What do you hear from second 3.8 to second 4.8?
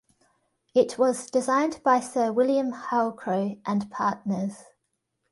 Partners.